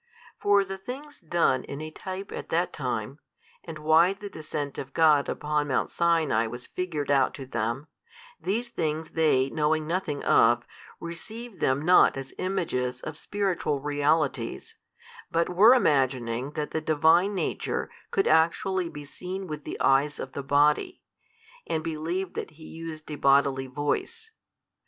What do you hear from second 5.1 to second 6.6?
upon Mount Sinai